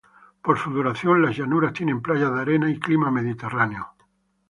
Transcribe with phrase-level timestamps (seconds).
[0.41, 3.93] Por su duración, la llanura tiene playas de arena y clima Mediterráneo.